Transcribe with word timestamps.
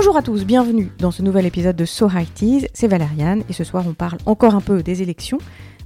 Bonjour 0.00 0.16
à 0.16 0.22
tous, 0.22 0.44
bienvenue 0.44 0.92
dans 1.00 1.10
ce 1.10 1.22
nouvel 1.22 1.44
épisode 1.44 1.74
de 1.74 1.84
So 1.84 2.08
High 2.08 2.32
Teas, 2.32 2.68
c'est 2.72 2.86
Valériane 2.86 3.42
et 3.48 3.52
ce 3.52 3.64
soir 3.64 3.84
on 3.84 3.94
parle 3.94 4.18
encore 4.26 4.54
un 4.54 4.60
peu 4.60 4.80
des 4.80 5.02
élections. 5.02 5.38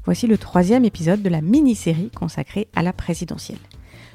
Voici 0.04 0.26
le 0.26 0.36
troisième 0.36 0.84
épisode 0.84 1.22
de 1.22 1.30
la 1.30 1.40
mini-série 1.40 2.10
consacrée 2.10 2.68
à 2.76 2.82
la 2.82 2.92
présidentielle. 2.92 3.56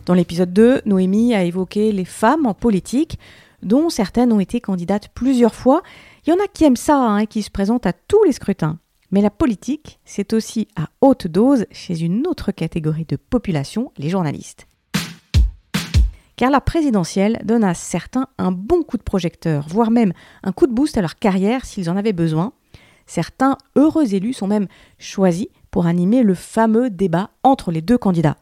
Dans 0.05 0.13
l'épisode 0.13 0.53
2, 0.53 0.83
Noémie 0.85 1.33
a 1.33 1.43
évoqué 1.43 1.91
les 1.91 2.05
femmes 2.05 2.45
en 2.45 2.53
politique, 2.53 3.17
dont 3.63 3.89
certaines 3.89 4.31
ont 4.31 4.39
été 4.39 4.61
candidates 4.61 5.09
plusieurs 5.15 5.55
fois. 5.55 5.81
Il 6.27 6.29
y 6.29 6.33
en 6.33 6.43
a 6.43 6.47
qui 6.47 6.65
aiment 6.65 6.75
ça, 6.75 6.99
hein, 6.99 7.25
qui 7.25 7.41
se 7.41 7.49
présentent 7.49 7.87
à 7.87 7.93
tous 7.93 8.23
les 8.23 8.33
scrutins. 8.33 8.77
Mais 9.09 9.21
la 9.21 9.31
politique, 9.31 9.99
c'est 10.05 10.33
aussi 10.33 10.67
à 10.75 10.89
haute 11.01 11.25
dose 11.25 11.65
chez 11.71 12.03
une 12.03 12.27
autre 12.27 12.51
catégorie 12.51 13.05
de 13.05 13.15
population, 13.15 13.91
les 13.97 14.09
journalistes. 14.09 14.66
Car 16.37 16.51
la 16.51 16.61
présidentielle 16.61 17.41
donne 17.43 17.63
à 17.63 17.73
certains 17.73 18.27
un 18.37 18.51
bon 18.51 18.83
coup 18.83 18.97
de 18.97 19.03
projecteur, 19.03 19.65
voire 19.67 19.89
même 19.89 20.13
un 20.43 20.51
coup 20.51 20.67
de 20.67 20.71
boost 20.71 20.95
à 20.95 21.01
leur 21.01 21.15
carrière 21.15 21.65
s'ils 21.65 21.89
en 21.89 21.97
avaient 21.97 22.13
besoin. 22.13 22.53
Certains 23.07 23.57
heureux 23.75 24.13
élus 24.13 24.33
sont 24.33 24.45
même 24.45 24.67
choisis 24.99 25.47
pour 25.71 25.87
animer 25.87 26.21
le 26.21 26.35
fameux 26.35 26.91
débat 26.91 27.31
entre 27.41 27.71
les 27.71 27.81
deux 27.81 27.97
candidats. 27.97 28.37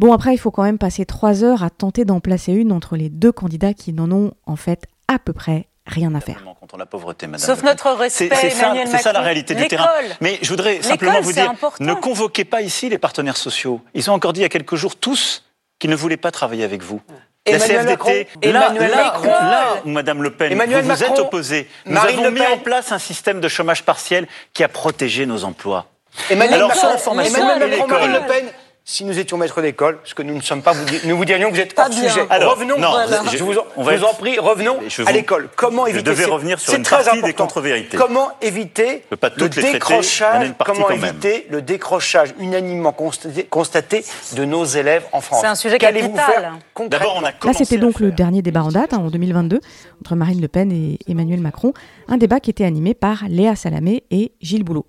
Bon, 0.00 0.12
après, 0.12 0.34
il 0.34 0.38
faut 0.38 0.50
quand 0.50 0.64
même 0.64 0.78
passer 0.78 1.06
trois 1.06 1.44
heures 1.44 1.62
à 1.62 1.70
tenter 1.70 2.04
d'en 2.04 2.18
placer 2.18 2.52
une 2.52 2.72
entre 2.72 2.96
les 2.96 3.10
deux 3.10 3.32
candidats 3.32 3.74
qui 3.74 3.92
n'en 3.92 4.10
ont 4.10 4.32
en 4.46 4.56
fait 4.56 4.86
à 5.06 5.20
peu 5.20 5.32
près 5.32 5.68
rien 5.86 6.12
à 6.16 6.20
faire. 6.20 6.42
Contre 6.58 6.78
la 6.78 6.86
pauvreté, 6.86 7.28
madame 7.28 7.46
Sauf 7.46 7.62
notre 7.62 7.92
respect, 7.92 8.30
C'est 8.34 8.50
ça, 8.50 8.66
Emmanuel 8.66 8.88
c'est 8.88 8.98
ça 8.98 9.12
la 9.12 9.20
réalité 9.20 9.54
du 9.54 9.68
terrain. 9.68 9.86
Mais 10.20 10.38
je 10.42 10.48
voudrais 10.48 10.82
simplement 10.82 11.20
vous 11.20 11.32
dire, 11.32 11.50
important. 11.50 11.84
ne 11.84 11.94
convoquez 11.94 12.44
pas 12.44 12.62
ici 12.62 12.88
les 12.88 12.98
partenaires 12.98 13.36
sociaux. 13.36 13.80
Ils 13.94 14.10
ont 14.10 14.14
encore 14.14 14.32
dit 14.32 14.40
il 14.40 14.44
y 14.44 14.46
a 14.46 14.48
quelques 14.48 14.76
jours 14.76 14.96
tous 14.96 15.44
qu'ils 15.80 15.90
ne 15.90 15.96
voulaient 15.96 16.16
pas 16.16 16.30
travailler 16.30 16.62
avec 16.62 16.82
vous. 16.82 17.00
Emmanuel 17.46 17.76
la 17.76 17.82
Macron, 17.84 18.10
CFDT, 18.10 18.52
là, 18.52 18.66
Emmanuel 18.66 18.90
là, 18.90 18.96
Macron. 19.04 19.28
là, 19.28 19.64
Madame 19.86 20.22
Le 20.22 20.30
Pen, 20.30 20.52
Emmanuel 20.52 20.82
vous 20.84 20.94
vous 20.94 21.02
êtes 21.02 21.18
opposés. 21.18 21.66
Nous 21.86 21.94
Marine 21.94 22.20
avons 22.20 22.30
mis 22.30 22.42
en 22.42 22.58
place 22.58 22.92
un 22.92 22.98
système 22.98 23.40
de 23.40 23.48
chômage 23.48 23.82
partiel 23.82 24.28
qui 24.52 24.62
a 24.62 24.68
protégé 24.68 25.24
nos 25.24 25.44
emplois. 25.44 25.86
Emmanuel 26.28 26.54
Alors, 26.54 26.68
Macron, 26.68 26.80
sur 26.80 26.90
la 26.90 26.98
formation 26.98 27.38
Emmanuel 27.38 27.70
Macron, 27.70 27.88
Marine 27.88 28.12
l'école. 28.12 28.22
Le 28.22 28.28
Pen, 28.28 28.52
si 28.90 29.04
nous 29.04 29.16
étions 29.20 29.36
maîtres 29.36 29.62
d'école, 29.62 29.98
ce 30.04 30.14
que 30.14 30.22
nous 30.22 30.34
ne 30.34 30.40
sommes 30.40 30.62
pas, 30.62 30.72
vous 30.72 30.84
nous 31.04 31.16
vous 31.16 31.24
dirions 31.24 31.48
que 31.50 31.54
vous 31.54 31.60
êtes 31.60 31.74
Pas 31.74 31.84
hors 31.84 31.90
bien. 31.90 32.08
sujet. 32.08 32.26
Alors, 32.28 32.54
revenons, 32.54 32.76
non, 32.76 32.90
voilà. 32.90 33.22
je- 33.30 33.36
je 33.38 33.44
vous 33.44 33.56
en, 33.56 33.62
on 33.76 33.84
va 33.84 33.92
je 33.92 33.98
vous 33.98 34.04
être- 34.04 34.10
en 34.10 34.14
prie, 34.14 34.38
revenons 34.40 34.78
Je 34.88 35.02
à 35.06 35.12
l'école. 35.12 35.48
Comment 35.54 35.84
je 35.84 35.90
éviter 35.90 36.10
devais 36.10 36.24
revenir 36.24 36.58
sur 36.58 36.72
c'est 36.72 36.76
une 36.78 36.82
très 36.82 36.96
partie 37.04 37.12
des 37.22 37.28
important. 37.28 37.44
contre-vérités. 37.44 37.96
Comment 37.96 38.32
éviter 38.42 39.04
le 39.36 39.48
décrochage 39.48 40.52
Comment 40.64 40.90
éviter 40.90 41.46
le 41.50 41.62
décrochage 41.62 42.34
unanimement 42.40 42.92
constaté, 42.92 43.44
constaté 43.44 44.04
de 44.36 44.44
nos 44.44 44.64
élèves 44.64 45.04
en 45.12 45.20
France? 45.20 45.40
C'est 45.42 45.46
un 45.46 45.54
sujet 45.54 45.78
Qu'allez-vous 45.78 46.12
capital. 46.14 46.42
faire 46.42 46.58
concrètement? 46.74 46.98
D'abord, 47.14 47.22
on 47.22 47.24
a 47.24 47.30
Là, 47.52 47.52
c'était 47.56 47.78
donc 47.78 48.00
le 48.00 48.10
dernier 48.10 48.42
débat 48.42 48.62
en 48.64 48.70
date, 48.70 48.92
hein, 48.92 48.98
en 48.98 49.08
2022, 49.10 49.60
entre 50.00 50.16
Marine 50.16 50.40
Le 50.40 50.48
Pen 50.48 50.72
et 50.72 50.98
Emmanuel 51.08 51.40
Macron, 51.40 51.72
un 52.08 52.16
débat 52.16 52.40
qui 52.40 52.50
était 52.50 52.64
animé 52.64 52.94
par 52.94 53.22
Léa 53.28 53.54
Salamé 53.54 54.02
et 54.10 54.32
Gilles 54.40 54.64
Boulot. 54.64 54.86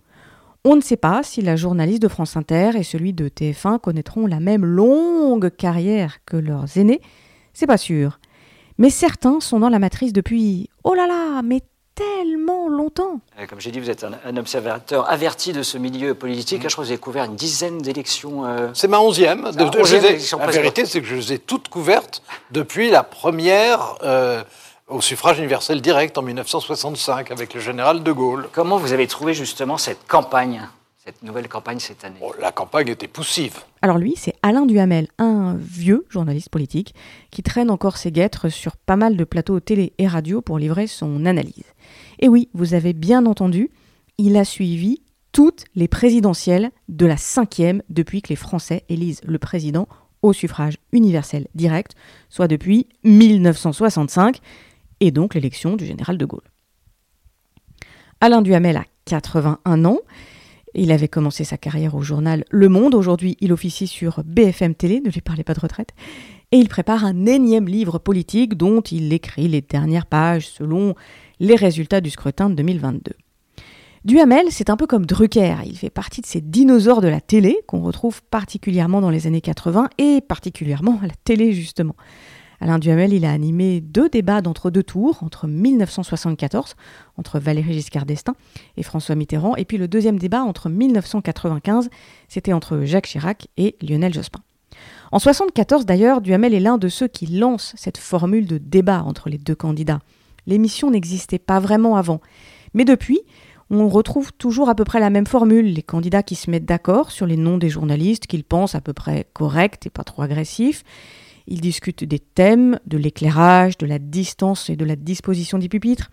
On 0.63 0.75
ne 0.75 0.81
sait 0.81 0.97
pas 0.97 1.21
si 1.23 1.41
la 1.41 1.55
journaliste 1.55 2.01
de 2.03 2.07
France 2.07 2.37
Inter 2.37 2.71
et 2.75 2.83
celui 2.83 3.13
de 3.13 3.29
TF1 3.29 3.79
connaîtront 3.79 4.27
la 4.27 4.39
même 4.39 4.63
longue 4.63 5.49
carrière 5.49 6.17
que 6.25 6.37
leurs 6.37 6.77
aînés, 6.77 7.01
c'est 7.53 7.65
pas 7.67 7.77
sûr. 7.77 8.19
Mais 8.77 8.91
certains 8.91 9.39
sont 9.39 9.59
dans 9.59 9.69
la 9.69 9.79
matrice 9.79 10.13
depuis, 10.13 10.69
oh 10.83 10.93
là 10.93 11.07
là, 11.07 11.41
mais 11.43 11.61
tellement 11.95 12.69
longtemps. 12.69 13.21
Euh, 13.39 13.45
Comme 13.47 13.59
j'ai 13.59 13.71
dit, 13.71 13.79
vous 13.79 13.89
êtes 13.89 14.03
un, 14.03 14.11
un 14.23 14.37
observateur 14.37 15.09
averti 15.11 15.51
de 15.51 15.63
ce 15.63 15.77
milieu 15.79 16.13
politique. 16.13 16.61
Là, 16.63 16.69
je 16.69 16.75
crois 16.75 16.83
que 16.83 16.87
vous 16.87 16.91
avez 16.93 17.01
couvert 17.01 17.25
une 17.25 17.35
dizaine 17.35 17.79
d'élections. 17.79 18.45
euh, 18.45 18.69
C'est 18.73 18.87
ma 18.87 18.99
onzième. 18.99 19.43
De- 19.51 19.65
de- 19.65 19.71
je 19.73 19.79
onzième 19.81 20.01
les 20.01 20.07
ai- 20.07 20.09
élection 20.11 20.37
la 20.39 20.47
vérité, 20.47 20.85
c'est 20.85 21.01
que 21.01 21.07
je 21.07 21.15
les 21.15 21.33
ai 21.33 21.39
toutes 21.39 21.69
couvertes 21.69 22.21
depuis 22.51 22.89
la 22.91 23.03
première 23.03 23.95
euh, 24.03 24.43
au 24.91 24.99
suffrage 24.99 25.39
universel 25.39 25.81
direct 25.81 26.17
en 26.17 26.21
1965 26.21 27.31
avec 27.31 27.53
le 27.53 27.61
général 27.61 28.03
de 28.03 28.11
Gaulle. 28.11 28.49
Comment 28.51 28.77
vous 28.77 28.91
avez 28.91 29.07
trouvé 29.07 29.33
justement 29.33 29.77
cette 29.77 30.05
campagne, 30.05 30.61
cette 31.03 31.23
nouvelle 31.23 31.47
campagne 31.47 31.79
cette 31.79 32.03
année? 32.03 32.17
Bon, 32.19 32.33
la 32.39 32.51
campagne 32.51 32.89
était 32.89 33.07
poussive. 33.07 33.59
Alors 33.81 33.97
lui, 33.97 34.15
c'est 34.17 34.35
Alain 34.43 34.65
Duhamel, 34.65 35.07
un 35.17 35.55
vieux 35.57 36.05
journaliste 36.09 36.49
politique 36.49 36.93
qui 37.31 37.41
traîne 37.41 37.71
encore 37.71 37.97
ses 37.97 38.11
guêtres 38.11 38.49
sur 38.49 38.75
pas 38.75 38.97
mal 38.97 39.15
de 39.15 39.23
plateaux 39.23 39.61
télé 39.61 39.93
et 39.97 40.07
radio 40.07 40.41
pour 40.41 40.59
livrer 40.59 40.87
son 40.87 41.25
analyse. 41.25 41.63
Et 42.19 42.27
oui, 42.27 42.49
vous 42.53 42.73
avez 42.73 42.93
bien 42.93 43.25
entendu, 43.25 43.71
il 44.17 44.35
a 44.35 44.43
suivi 44.43 45.01
toutes 45.31 45.63
les 45.75 45.87
présidentielles 45.87 46.71
de 46.89 47.05
la 47.05 47.17
cinquième 47.17 47.81
depuis 47.89 48.21
que 48.21 48.29
les 48.29 48.35
Français 48.35 48.83
élisent 48.89 49.21
le 49.23 49.39
président 49.39 49.87
au 50.21 50.33
suffrage 50.33 50.77
universel 50.91 51.47
direct, 51.55 51.95
soit 52.29 52.47
depuis 52.49 52.87
1965, 53.03 54.39
et 55.01 55.11
donc 55.11 55.33
l'élection 55.33 55.75
du 55.75 55.85
général 55.85 56.17
de 56.17 56.25
Gaulle. 56.25 56.49
Alain 58.21 58.41
Duhamel 58.41 58.77
a 58.77 58.85
81 59.05 59.83
ans. 59.83 59.99
Il 60.73 60.91
avait 60.91 61.09
commencé 61.09 61.43
sa 61.43 61.57
carrière 61.57 61.95
au 61.95 62.01
journal 62.01 62.45
Le 62.49 62.69
Monde. 62.69 62.95
Aujourd'hui, 62.95 63.35
il 63.41 63.51
officie 63.51 63.87
sur 63.87 64.23
BFM 64.23 64.73
Télé, 64.75 65.01
ne 65.01 65.09
lui 65.09 65.19
parlez 65.19 65.43
pas 65.43 65.53
de 65.53 65.59
retraite. 65.59 65.89
Et 66.53 66.57
il 66.57 66.69
prépare 66.69 67.03
un 67.03 67.25
énième 67.25 67.67
livre 67.67 67.97
politique 67.97 68.55
dont 68.55 68.81
il 68.81 69.11
écrit 69.11 69.47
les 69.47 69.61
dernières 69.61 70.05
pages 70.05 70.47
selon 70.47 70.95
les 71.39 71.55
résultats 71.55 71.99
du 71.99 72.09
scrutin 72.09 72.49
de 72.49 72.55
2022. 72.55 73.11
Duhamel, 74.05 74.47
c'est 74.49 74.69
un 74.69 74.77
peu 74.77 74.87
comme 74.87 75.05
Drucker. 75.05 75.57
Il 75.65 75.77
fait 75.77 75.89
partie 75.89 76.21
de 76.21 76.25
ces 76.25 76.41
dinosaures 76.41 77.01
de 77.01 77.07
la 77.07 77.21
télé 77.21 77.59
qu'on 77.67 77.81
retrouve 77.81 78.21
particulièrement 78.23 79.01
dans 79.01 79.09
les 79.09 79.27
années 79.27 79.41
80 79.41 79.89
et 79.97 80.21
particulièrement 80.21 80.99
à 81.03 81.07
la 81.07 81.13
télé, 81.23 81.53
justement. 81.53 81.95
Alain 82.61 82.77
Duhamel, 82.77 83.11
il 83.11 83.25
a 83.25 83.31
animé 83.31 83.81
deux 83.81 84.07
débats 84.07 84.41
d'entre-deux 84.41 84.83
tours, 84.83 85.23
entre 85.23 85.47
1974, 85.47 86.75
entre 87.17 87.39
Valéry 87.39 87.73
Giscard 87.73 88.05
d'Estaing 88.05 88.35
et 88.77 88.83
François 88.83 89.15
Mitterrand, 89.15 89.55
et 89.55 89.65
puis 89.65 89.79
le 89.79 89.87
deuxième 89.87 90.19
débat 90.19 90.43
entre 90.43 90.69
1995, 90.69 91.89
c'était 92.27 92.53
entre 92.53 92.81
Jacques 92.83 93.07
Chirac 93.07 93.47
et 93.57 93.75
Lionel 93.81 94.13
Jospin. 94.13 94.41
En 95.11 95.17
1974, 95.17 95.87
d'ailleurs, 95.87 96.21
Duhamel 96.21 96.53
est 96.53 96.59
l'un 96.59 96.77
de 96.77 96.87
ceux 96.87 97.07
qui 97.07 97.25
lancent 97.25 97.73
cette 97.77 97.97
formule 97.97 98.45
de 98.45 98.59
débat 98.59 99.01
entre 99.03 99.29
les 99.29 99.39
deux 99.39 99.55
candidats. 99.55 99.99
L'émission 100.45 100.91
n'existait 100.91 101.39
pas 101.39 101.59
vraiment 101.59 101.95
avant. 101.95 102.21
Mais 102.75 102.85
depuis, 102.85 103.21
on 103.71 103.89
retrouve 103.89 104.33
toujours 104.33 104.69
à 104.69 104.75
peu 104.75 104.83
près 104.83 104.99
la 104.99 105.09
même 105.09 105.25
formule, 105.25 105.73
les 105.73 105.81
candidats 105.81 106.23
qui 106.23 106.35
se 106.35 106.51
mettent 106.51 106.65
d'accord 106.65 107.09
sur 107.09 107.25
les 107.25 107.37
noms 107.37 107.57
des 107.57 107.69
journalistes 107.69 108.27
qu'ils 108.27 108.43
pensent 108.43 108.75
à 108.75 108.81
peu 108.81 108.93
près 108.93 109.25
corrects 109.33 109.87
et 109.87 109.89
pas 109.89 110.03
trop 110.03 110.21
agressifs. 110.21 110.83
Ils 111.51 111.59
discutent 111.59 112.05
des 112.05 112.19
thèmes, 112.19 112.79
de 112.85 112.97
l'éclairage, 112.97 113.77
de 113.77 113.85
la 113.85 113.99
distance 113.99 114.69
et 114.69 114.77
de 114.77 114.85
la 114.85 114.95
disposition 114.95 115.57
des 115.57 115.67
pupitres. 115.67 116.09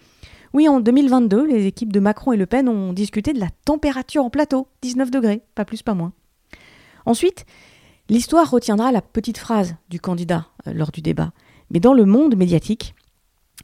Oui, 0.53 0.69
en 0.69 0.81
2022, 0.81 1.47
les 1.47 1.67
équipes 1.67 1.93
de 1.93 2.01
Macron 2.01 2.33
et 2.33 2.37
Le 2.37 2.47
Pen 2.47 2.69
ont 2.69 2.93
discuté 2.93 3.33
de 3.33 3.39
la 3.39 3.51
température 3.65 4.25
en 4.25 4.31
plateau, 4.31 4.67
19 4.83 5.13
degrés, 5.13 5.43
pas 5.55 5.65
plus, 5.65 5.85
pas 5.85 5.95
moins. 5.95 6.13
Ensuite, 7.07 7.47
l'histoire 8.09 8.51
retiendra 8.51 8.91
la 8.91 9.01
petite 9.01 9.39
phrase 9.39 9.77
du 9.89 10.01
candidat 10.01 10.49
euh, 10.67 10.73
lors 10.73 10.91
du 10.91 11.03
débat. 11.03 11.31
Mais 11.71 11.79
dans 11.79 11.95
le 11.95 12.05
monde 12.05 12.35
médiatique, 12.35 12.97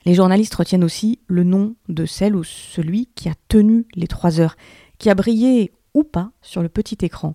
les 0.06 0.14
journalistes 0.14 0.54
retiennent 0.54 0.84
aussi 0.84 1.18
le 1.26 1.42
nom 1.42 1.74
de 1.88 2.06
celle 2.06 2.36
ou 2.36 2.44
celui 2.44 3.08
qui 3.16 3.28
a 3.28 3.34
tenu 3.48 3.84
les 3.96 4.06
trois 4.06 4.38
heures, 4.38 4.56
qui 4.98 5.10
a 5.10 5.16
brillé 5.16 5.72
ou 5.92 6.04
pas 6.04 6.30
sur 6.40 6.62
le 6.62 6.68
petit 6.68 6.98
écran. 7.04 7.34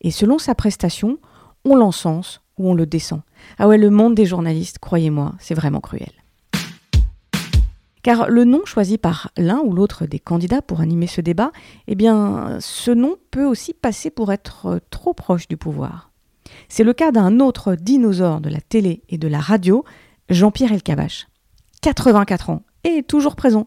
Et 0.00 0.10
selon 0.10 0.40
sa 0.40 0.56
prestation, 0.56 1.20
on 1.64 1.76
l'encense 1.76 2.40
ou 2.58 2.70
on 2.70 2.74
le 2.74 2.86
descend. 2.86 3.22
Ah 3.58 3.68
ouais, 3.68 3.78
le 3.78 3.90
monde 3.90 4.14
des 4.14 4.26
journalistes, 4.26 4.78
croyez-moi, 4.78 5.34
c'est 5.38 5.54
vraiment 5.54 5.80
cruel. 5.80 6.12
Car 8.02 8.28
le 8.30 8.44
nom 8.44 8.64
choisi 8.64 8.98
par 8.98 9.32
l'un 9.36 9.58
ou 9.64 9.72
l'autre 9.72 10.06
des 10.06 10.20
candidats 10.20 10.62
pour 10.62 10.80
animer 10.80 11.08
ce 11.08 11.20
débat, 11.20 11.50
eh 11.88 11.96
bien, 11.96 12.58
ce 12.60 12.92
nom 12.92 13.16
peut 13.32 13.44
aussi 13.44 13.74
passer 13.74 14.10
pour 14.10 14.32
être 14.32 14.80
trop 14.90 15.12
proche 15.12 15.48
du 15.48 15.56
pouvoir. 15.56 16.10
C'est 16.68 16.84
le 16.84 16.92
cas 16.92 17.10
d'un 17.10 17.40
autre 17.40 17.74
dinosaure 17.74 18.40
de 18.40 18.48
la 18.48 18.60
télé 18.60 19.02
et 19.08 19.18
de 19.18 19.26
la 19.26 19.40
radio, 19.40 19.84
Jean-Pierre 20.28 20.72
Elkabach. 20.72 21.26
84 21.82 22.50
ans 22.50 22.62
et 22.84 23.02
toujours 23.02 23.34
présent. 23.36 23.66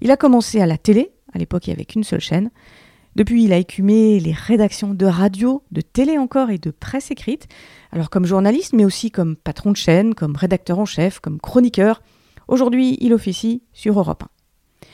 Il 0.00 0.10
a 0.10 0.16
commencé 0.16 0.60
à 0.60 0.66
la 0.66 0.78
télé, 0.78 1.12
à 1.34 1.38
l'époque 1.38 1.66
il 1.66 1.70
n'y 1.70 1.74
avait 1.74 1.84
qu'une 1.84 2.04
seule 2.04 2.20
chaîne. 2.20 2.50
Depuis, 3.16 3.44
il 3.44 3.54
a 3.54 3.56
écumé 3.56 4.20
les 4.20 4.34
rédactions 4.34 4.92
de 4.92 5.06
radio, 5.06 5.62
de 5.72 5.80
télé 5.80 6.18
encore 6.18 6.50
et 6.50 6.58
de 6.58 6.70
presse 6.70 7.10
écrite. 7.10 7.48
Alors 7.90 8.10
comme 8.10 8.26
journaliste, 8.26 8.74
mais 8.74 8.84
aussi 8.84 9.10
comme 9.10 9.36
patron 9.36 9.70
de 9.70 9.76
chaîne, 9.76 10.14
comme 10.14 10.36
rédacteur 10.36 10.78
en 10.78 10.84
chef, 10.84 11.18
comme 11.18 11.40
chroniqueur. 11.40 12.02
Aujourd'hui, 12.46 12.98
il 13.00 13.14
officie 13.14 13.62
sur 13.72 13.98
Europe 13.98 14.24
1. 14.24 14.86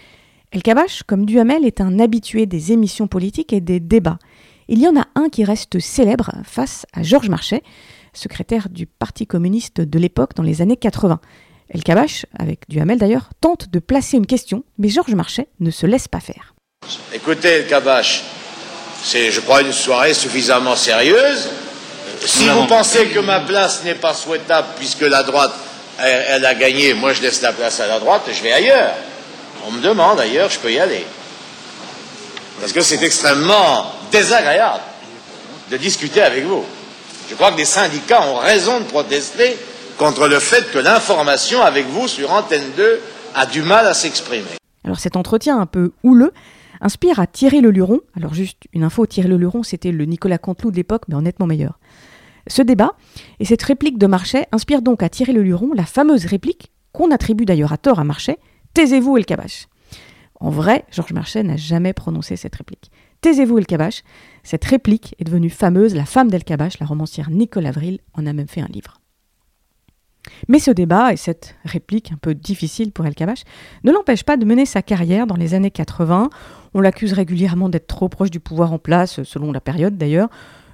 El 0.53 0.63
Kabach, 0.63 1.03
comme 1.03 1.27
Duhamel, 1.27 1.65
est 1.65 1.81
un 1.81 1.99
habitué 1.99 2.47
des 2.47 2.71
émissions 2.71 3.09
politiques 3.09 3.53
et 3.53 3.61
des 3.61 3.81
débats. 3.81 4.21
Il 4.69 4.79
y 4.79 4.87
en 4.87 4.97
a 4.97 5.09
un 5.17 5.29
qui 5.29 5.43
reste 5.43 5.81
célèbre 5.81 6.31
face 6.45 6.87
à 6.93 7.03
Georges 7.03 7.29
Marchais, 7.29 7.65
secrétaire 8.13 8.69
du 8.69 8.87
Parti 8.87 9.27
communiste 9.27 9.81
de 9.81 9.99
l'époque 9.99 10.37
dans 10.37 10.45
les 10.45 10.63
années 10.63 10.77
80. 10.77 11.21
El 11.71 11.83
Kabach, 11.83 12.27
avec 12.39 12.69
Duhamel 12.69 13.01
d'ailleurs, 13.01 13.31
tente 13.41 13.69
de 13.69 13.81
placer 13.81 14.17
une 14.17 14.27
question, 14.27 14.63
mais 14.79 14.91
Georges 14.91 15.17
Marchais 15.17 15.49
ne 15.59 15.73
se 15.73 15.87
laisse 15.87 16.07
pas 16.07 16.21
faire. 16.21 16.51
Écoutez, 17.12 17.64
Kabash, 17.69 18.25
c'est, 19.02 19.31
je 19.31 19.40
crois, 19.40 19.62
une 19.62 19.73
soirée 19.73 20.14
suffisamment 20.14 20.76
sérieuse. 20.76 21.49
Si 22.25 22.44
Nous 22.44 22.55
vous 22.55 22.67
pensez 22.67 23.06
que 23.06 23.19
ma 23.19 23.40
place 23.40 23.82
n'est 23.84 23.94
pas 23.94 24.14
souhaitable 24.14 24.69
puisque 24.79 25.02
la 25.02 25.23
droite 25.23 25.52
elle, 25.99 26.25
elle 26.29 26.46
a 26.46 26.55
gagné, 26.55 26.94
moi 26.94 27.12
je 27.12 27.23
laisse 27.23 27.43
la 27.43 27.52
place 27.52 27.81
à 27.81 27.87
la 27.87 27.99
droite, 27.99 28.23
je 28.32 28.43
vais 28.43 28.52
ailleurs. 28.52 28.93
On 29.67 29.73
me 29.73 29.81
demande 29.81 30.19
ailleurs, 30.20 30.50
je 30.50 30.58
peux 30.58 30.73
y 30.73 30.79
aller. 30.79 31.05
Parce 32.61 32.73
que 32.73 32.81
c'est 32.81 33.02
extrêmement 33.02 33.93
désagréable 34.11 34.81
de 35.70 35.76
discuter 35.76 36.23
avec 36.23 36.44
vous. 36.44 36.64
Je 37.28 37.35
crois 37.35 37.52
que 37.52 37.58
les 37.58 37.64
syndicats 37.64 38.23
ont 38.23 38.37
raison 38.37 38.81
de 38.81 38.85
protester 38.85 39.56
contre 39.99 40.28
le 40.28 40.38
fait 40.38 40.70
que 40.73 40.78
l'information 40.78 41.62
avec 41.62 41.87
vous 41.87 42.08
sur 42.08 42.32
Antenne 42.32 42.70
2 42.76 43.00
a 43.35 43.46
du 43.46 43.62
mal 43.62 43.87
à 43.87 43.94
s'exprimer. 43.94 44.44
Alors 44.85 44.99
cet 44.99 45.17
entretien 45.17 45.58
un 45.61 45.67
peu 45.67 45.93
houleux 46.02 46.32
inspire 46.82 47.19
à 47.19 47.26
Thierry 47.26 47.62
Leluron. 47.62 48.00
Alors 48.14 48.34
juste 48.34 48.64
une 48.75 48.84
info, 48.84 49.06
Thierry 49.06 49.29
Leluron 49.29 49.62
c'était 49.62 49.93
le 49.93 50.05
Nicolas 50.05 50.38
Canteloup 50.38 50.70
de 50.70 50.76
l'époque, 50.76 51.05
mais 51.08 51.14
honnêtement 51.14 51.46
meilleur. 51.46 51.79
Ce 52.49 52.61
débat 52.61 52.96
et 53.40 53.44
cette 53.46 53.62
réplique 53.62 53.99
de 53.99 54.06
Marchais 54.06 54.46
inspirent 54.52 54.82
donc 54.82 55.02
à 55.02 55.08
Thierry 55.08 55.32
Leluron 55.32 55.73
la 55.75 55.87
fameuse 55.87 56.26
réplique 56.26 56.73
qu'on 56.93 57.11
attribue 57.11 57.46
d'ailleurs 57.46 57.73
à 57.73 57.79
tort 57.79 57.99
à 57.99 58.05
Marchais, 58.05 58.38
Taisez-vous 58.75 59.19
El 59.19 59.26
Kabash. 59.26 59.69
En 60.40 60.49
vrai, 60.49 60.84
Georges 60.90 61.12
Marchais 61.12 61.43
n'a 61.43 61.56
jamais 61.56 61.93
prononcé 61.93 62.37
cette 62.37 62.56
réplique. 62.56 62.90
Taisez-vous 63.20 63.58
El 63.58 63.67
Kabash. 63.67 64.02
Cette 64.43 64.64
réplique 64.64 65.14
est 65.19 65.25
devenue 65.25 65.50
fameuse. 65.50 65.94
La 65.94 66.06
femme 66.06 66.31
d'El 66.31 66.43
Kabash, 66.43 66.78
la 66.81 66.87
romancière 66.87 67.31
Nicole 67.31 67.67
Avril, 67.67 68.00
en 68.14 68.26
a 68.26 68.32
même 68.32 68.49
fait 68.49 68.62
un 68.62 68.67
livre. 68.67 69.01
Mais 70.49 70.59
ce 70.59 70.71
débat 70.71 71.13
et 71.13 71.17
cette 71.17 71.57
réplique 71.65 72.13
un 72.13 72.17
peu 72.17 72.35
difficile 72.35 72.93
pour 72.93 73.07
El 73.07 73.15
Kabash 73.15 73.43
ne 73.85 73.93
l'empêche 73.93 74.25
pas 74.25 74.37
de 74.37 74.45
mener 74.45 74.67
sa 74.67 74.83
carrière 74.83 75.27
dans 75.27 75.37
les 75.37 75.55
années 75.55 75.71
80. 75.71 76.31
On 76.75 76.81
l'accuse 76.81 77.13
régulièrement 77.13 77.69
d'être 77.69 77.87
trop 77.87 78.09
proche 78.09 78.31
du 78.31 78.41
pouvoir 78.41 78.73
en 78.73 78.79
place, 78.79 79.23
selon 79.25 79.53
la 79.53 79.61
période 79.61 79.97
d'ailleurs. 79.97 80.29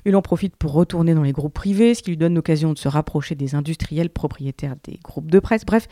Il 0.04 0.16
en 0.16 0.22
profite 0.22 0.56
pour 0.56 0.72
retourner 0.72 1.14
dans 1.14 1.22
les 1.22 1.32
groupes 1.32 1.54
privés, 1.54 1.94
ce 1.94 2.02
qui 2.02 2.10
lui 2.10 2.16
donne 2.16 2.34
l'occasion 2.34 2.72
de 2.72 2.78
se 2.78 2.88
rapprocher 2.88 3.34
des 3.34 3.54
industriels 3.54 4.10
propriétaires 4.10 4.76
des 4.84 4.98
groupes 5.02 5.30
de 5.30 5.38
presse. 5.38 5.66
Bref, 5.66 5.88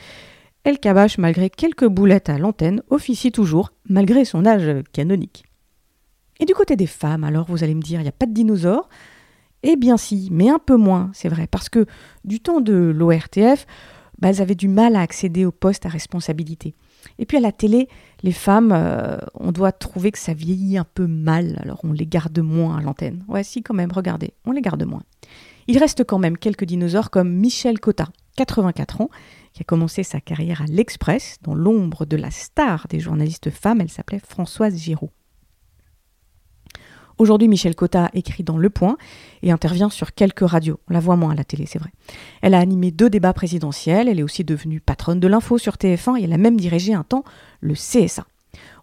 El 0.65 0.79
Kabash, 0.79 1.19
malgré 1.19 1.51
quelques 1.51 1.87
boulettes 1.87 2.29
à 2.29 2.39
l'antenne, 2.39 2.83
officie 2.91 3.33
toujours, 3.33 3.73
malgré 3.89 4.25
son 4.25 4.47
âge 4.47 4.83
canonique. 4.93 5.45
Et 6.41 6.45
du 6.45 6.55
côté 6.55 6.77
des 6.77 6.87
femmes, 6.87 7.25
alors 7.25 7.47
vous 7.49 7.65
allez 7.65 7.75
me 7.75 7.83
dire, 7.83 8.01
il 8.01 8.05
n'y 8.05 8.09
a 8.09 8.13
pas 8.13 8.27
de 8.27 8.33
dinosaures? 8.33 8.89
Eh 9.63 9.77
bien 9.77 9.97
si, 9.97 10.29
mais 10.31 10.49
un 10.49 10.59
peu 10.59 10.77
moins, 10.77 11.11
c'est 11.13 11.29
vrai, 11.29 11.47
parce 11.47 11.69
que 11.69 11.87
du 12.25 12.41
temps 12.41 12.61
de 12.61 12.75
l'ORTF, 12.75 13.67
bah, 14.19 14.29
elles 14.29 14.41
avaient 14.41 14.55
du 14.55 14.69
mal 14.69 14.97
à 14.97 15.01
accéder 15.01 15.45
aux 15.45 15.53
postes 15.53 15.87
à 15.87 15.89
responsabilité. 15.89 16.75
Et 17.19 17.27
puis 17.27 17.37
à 17.37 17.41
la 17.41 17.53
télé, 17.53 17.89
les 18.23 18.33
femmes, 18.33 18.73
euh, 18.73 19.19
on 19.35 19.53
doit 19.53 19.73
trouver 19.73 20.11
que 20.11 20.19
ça 20.19 20.35
vieillit 20.35 20.79
un 20.79 20.85
peu 20.85 21.07
mal, 21.07 21.59
alors 21.63 21.81
on 21.85 21.93
les 21.93 22.07
garde 22.07 22.39
moins 22.39 22.79
à 22.79 22.83
l'antenne. 22.83 23.25
Ouais, 23.29 23.45
si 23.45 23.63
quand 23.63 23.75
même, 23.75 23.93
regardez, 23.93 24.35
on 24.45 24.53
les 24.53 24.63
garde 24.63 24.85
moins. 24.85 25.03
Il 25.69 25.79
reste 25.79 26.05
quand 26.05 26.19
même 26.19 26.39
quelques 26.39 26.65
dinosaures 26.65 27.11
comme 27.11 27.33
Michel 27.33 27.81
Cotta, 27.81 28.09
84 28.37 29.01
ans, 29.01 29.11
qui 29.53 29.63
a 29.63 29.65
commencé 29.65 30.03
sa 30.03 30.21
carrière 30.21 30.63
à 30.63 30.67
l'Express, 30.67 31.39
dans 31.43 31.55
l'ombre 31.55 32.05
de 32.07 32.17
la 32.17 32.31
star 32.31 32.87
des 32.89 33.01
journalistes 33.01 33.51
femmes, 33.51 33.81
elle 33.81 33.91
s'appelait 33.91 34.21
Françoise 34.21 34.77
Giraud. 34.77 35.11
Aujourd'hui, 37.19 37.49
Michel 37.49 37.75
Cotta 37.75 38.11
écrit 38.13 38.43
dans 38.43 38.59
Le 38.59 38.69
Point 38.69 38.99
et 39.43 39.51
intervient 39.51 39.89
sur 39.89 40.15
quelques 40.15 40.47
radios. 40.47 40.81
On 40.91 40.93
la 40.93 41.01
voit 41.01 41.17
moins 41.17 41.31
à 41.31 41.35
la 41.35 41.45
télé, 41.45 41.65
c'est 41.65 41.79
vrai. 41.79 41.91
Elle 42.43 42.53
a 42.53 42.59
animé 42.59 42.91
deux 42.91 43.09
débats 43.09 43.33
présidentiels, 43.33 44.09
elle 44.09 44.19
est 44.19 44.23
aussi 44.23 44.45
devenue 44.45 44.81
patronne 44.81 45.19
de 45.19 45.27
l'info 45.27 45.57
sur 45.57 45.77
TF1 45.77 46.21
et 46.21 46.25
elle 46.25 46.35
a 46.35 46.39
même 46.39 46.61
dirigé 46.61 46.93
un 46.93 47.05
temps 47.05 47.25
le 47.61 47.73
CSA. 47.73 48.27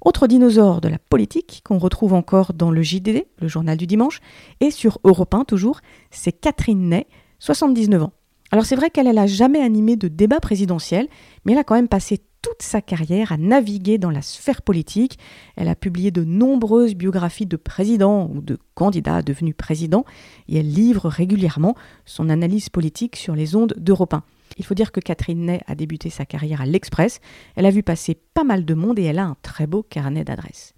Autre 0.01 0.25
dinosaure 0.25 0.81
de 0.81 0.88
la 0.88 0.97
politique 0.97 1.62
qu'on 1.63 1.77
retrouve 1.77 2.13
encore 2.13 2.53
dans 2.53 2.71
le 2.71 2.81
JDD, 2.81 3.25
le 3.39 3.47
journal 3.47 3.77
du 3.77 3.85
dimanche, 3.85 4.19
et 4.59 4.71
sur 4.71 5.00
Europe 5.03 5.33
1 5.33 5.45
toujours, 5.45 5.81
c'est 6.09 6.31
Catherine 6.31 6.89
Ney, 6.89 7.07
79 7.38 8.03
ans. 8.03 8.13
Alors 8.51 8.65
c'est 8.65 8.75
vrai 8.75 8.89
qu'elle 8.89 9.12
n'a 9.12 9.27
jamais 9.27 9.62
animé 9.62 9.95
de 9.95 10.07
débat 10.07 10.39
présidentiel, 10.39 11.07
mais 11.45 11.53
elle 11.53 11.59
a 11.59 11.63
quand 11.63 11.75
même 11.75 11.88
passé 11.88 12.19
toute 12.44 12.62
sa 12.62 12.81
carrière 12.81 13.31
à 13.31 13.38
naviguer 13.38 13.98
dans 13.98 14.12
la 14.12 14.22
sphère 14.22 14.62
politique. 14.62 15.18
Elle 15.56 15.69
a 15.69 15.75
publié 15.75 16.12
de 16.12 16.24
nombreuses 16.24 16.94
biographies 16.94 17.48
de 17.48 17.56
présidents 17.56 18.30
ou 18.31 18.42
de 18.42 18.60
candidats 18.75 19.24
devenus 19.24 19.56
présidents 19.57 20.06
et 20.48 20.57
elle 20.57 20.69
livre 20.69 21.10
régulièrement 21.10 21.75
son 22.06 22.30
analyse 22.30 22.69
politique 22.69 23.16
sur 23.16 23.34
les 23.34 23.56
ondes 23.56 23.74
d'Europe 23.78 24.13
1. 24.13 24.24
Il 24.57 24.66
faut 24.66 24.75
dire 24.75 24.92
que 24.92 25.00
Catherine 25.00 25.45
Ney 25.45 25.62
a 25.66 25.74
débuté 25.74 26.10
sa 26.10 26.25
carrière 26.25 26.62
à 26.62 26.66
l'Express. 26.66 27.22
Elle 27.56 27.66
a 27.66 27.72
vu 27.72 27.81
passer 27.81 28.19
pas 28.34 28.44
mal 28.44 28.66
de 28.66 28.74
monde 28.74 29.00
et 29.00 29.04
elle 29.04 29.19
a 29.19 29.25
un 29.25 29.38
très 29.42 29.66
beau 29.66 29.81
carnet 29.81 30.25
d'adresses. 30.25 30.75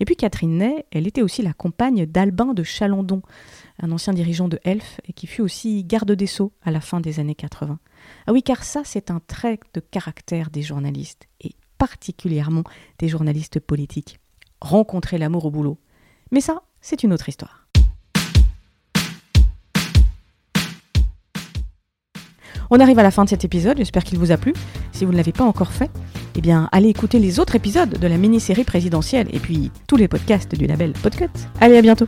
Et 0.00 0.04
puis 0.04 0.16
Catherine 0.16 0.58
Ney, 0.58 0.84
elle 0.90 1.06
était 1.06 1.22
aussi 1.22 1.42
la 1.42 1.52
compagne 1.52 2.06
d'Albin 2.06 2.54
de 2.54 2.62
Chalandon, 2.62 3.22
un 3.82 3.90
ancien 3.90 4.12
dirigeant 4.12 4.48
de 4.48 4.60
Elf 4.62 5.00
et 5.06 5.12
qui 5.12 5.26
fut 5.26 5.42
aussi 5.42 5.84
garde 5.84 6.12
des 6.12 6.28
Sceaux 6.28 6.52
à 6.62 6.70
la 6.70 6.80
fin 6.80 7.00
des 7.00 7.20
années 7.20 7.34
80. 7.34 7.78
Ah 8.26 8.32
oui, 8.32 8.42
car 8.42 8.62
ça, 8.62 8.82
c'est 8.84 9.10
un 9.10 9.20
trait 9.26 9.58
de 9.74 9.80
caractère 9.80 10.50
des 10.50 10.62
journalistes, 10.62 11.26
et 11.40 11.50
particulièrement 11.78 12.62
des 12.98 13.08
journalistes 13.08 13.58
politiques. 13.60 14.18
Rencontrer 14.60 15.18
l'amour 15.18 15.44
au 15.46 15.50
boulot. 15.50 15.78
Mais 16.30 16.40
ça, 16.40 16.62
c'est 16.80 17.02
une 17.02 17.12
autre 17.12 17.28
histoire. 17.28 17.66
On 22.70 22.80
arrive 22.80 22.98
à 22.98 23.02
la 23.02 23.10
fin 23.10 23.24
de 23.24 23.28
cet 23.28 23.44
épisode, 23.44 23.76
j'espère 23.76 24.04
qu'il 24.04 24.18
vous 24.18 24.30
a 24.30 24.38
plu. 24.38 24.54
Si 24.92 25.04
vous 25.04 25.12
ne 25.12 25.16
l'avez 25.16 25.32
pas 25.32 25.44
encore 25.44 25.72
fait, 25.72 25.90
eh 26.36 26.40
bien, 26.40 26.70
allez 26.72 26.88
écouter 26.88 27.18
les 27.18 27.38
autres 27.38 27.56
épisodes 27.56 27.98
de 27.98 28.06
la 28.06 28.16
mini-série 28.16 28.64
présidentielle 28.64 29.28
et 29.32 29.40
puis 29.40 29.70
tous 29.88 29.96
les 29.96 30.08
podcasts 30.08 30.54
du 30.54 30.66
label 30.66 30.92
Podcut. 30.92 31.26
Allez, 31.60 31.76
à 31.76 31.82
bientôt 31.82 32.06